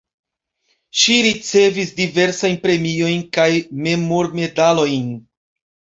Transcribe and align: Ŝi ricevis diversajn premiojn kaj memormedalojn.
Ŝi 1.01 1.17
ricevis 1.25 1.93
diversajn 2.01 2.59
premiojn 2.65 3.23
kaj 3.39 3.49
memormedalojn. 3.85 5.11